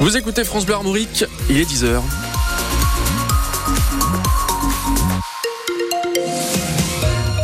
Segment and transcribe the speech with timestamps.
[0.00, 2.00] Vous écoutez France Bleu Armorique, il est 10h.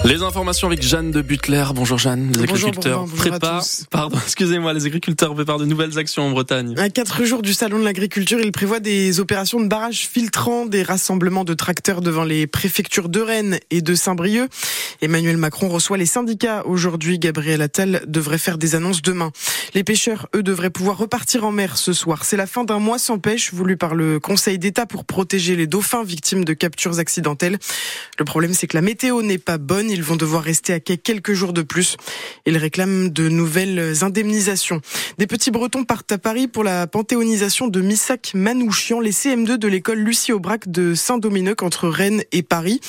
[0.05, 1.65] Les informations avec Jeanne de Butler.
[1.75, 2.31] Bonjour Jeanne.
[2.37, 6.75] Les agriculteurs préparent, pardon, excusez-moi, les agriculteurs préparent de nouvelles actions en Bretagne.
[6.77, 10.83] À quatre jours du salon de l'agriculture, ils prévoient des opérations de barrage filtrant, des
[10.83, 14.51] rassemblements de tracteurs devant les préfectures de Rennes et de Saint-Brieuc.
[15.01, 17.19] Emmanuel Macron reçoit les syndicats aujourd'hui.
[17.19, 19.33] Gabriel Attal devrait faire des annonces demain.
[19.73, 22.27] Les pêcheurs, eux, devraient pouvoir repartir en mer ce soir.
[22.27, 25.67] C'est la fin d'un mois sans pêche voulu par le Conseil d'État pour protéger les
[25.67, 27.57] dauphins victimes de captures accidentelles.
[28.19, 29.94] Le problème, c'est que la météo n'est pas bonne.
[29.95, 31.97] Ils vont devoir rester à quai quelques jours de plus.
[32.47, 34.81] Ils réclament de nouvelles indemnisations.
[35.19, 39.69] Des petits Bretons partent à Paris pour la panthéonisation de Missak Manouchian, les CM2 de
[39.69, 42.81] l'école Lucie Aubrac de Saint-Dominique entre Rennes et Paris.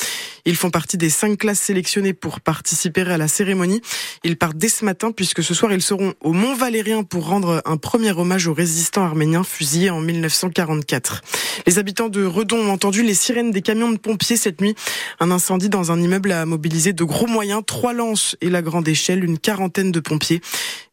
[0.46, 3.82] Ils font partie des cinq classes sélectionnées pour participer à la cérémonie.
[4.24, 7.62] Ils partent dès ce matin puisque ce soir ils seront au Mont Valérien pour rendre
[7.66, 11.22] un premier hommage aux résistants arméniens fusillés en 1944.
[11.68, 14.76] Les habitants de Redon ont entendu les sirènes des camions de pompiers cette nuit.
[15.20, 18.88] Un incendie dans un immeuble a mobilisé de gros moyens, trois lances et la grande
[18.88, 20.42] échelle, une quarantaine de pompiers.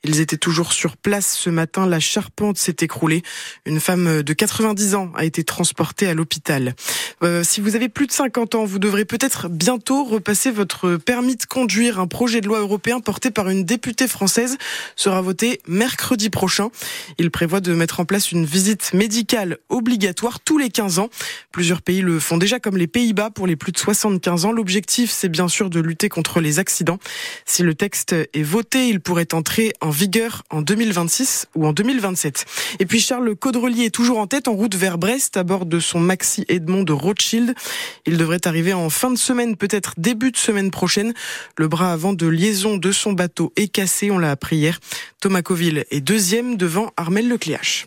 [0.04, 1.86] Ils étaient toujours sur place ce matin.
[1.86, 3.22] La charpente s'est écroulée.
[3.66, 6.74] Une femme de 90 ans a été transportée à l'hôpital.
[7.22, 11.36] Euh, si vous avez plus de 50 ans, vous devrez peut-être bientôt repasser votre permis
[11.36, 12.00] de conduire.
[12.00, 14.58] Un projet de loi européen porté par une députée française
[14.96, 16.70] sera voté mercredi prochain.
[17.18, 21.10] Il prévoit de mettre en place une visite médicale obligatoire tous les 15 ans.
[21.52, 24.52] Plusieurs pays le font déjà comme les Pays-Bas pour les plus de 75 ans.
[24.52, 26.98] L'objectif, c'est bien sûr de lutter contre les accidents.
[27.46, 32.46] Si le texte est voté, il pourrait entrer en vigueur en 2026 ou en 2027.
[32.80, 35.78] Et puis Charles Caudrelier est toujours en tête en route vers Brest à bord de
[35.78, 36.92] son Maxi Edmond de
[38.06, 41.14] Il devrait arriver en fin de semaine, peut-être début de semaine prochaine.
[41.58, 44.78] Le bras avant de liaison de son bateau est cassé, on l'a appris hier.
[45.20, 47.86] Thomas Coville est deuxième devant Armel Lecléache.